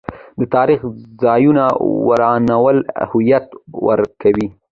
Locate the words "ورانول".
2.07-2.77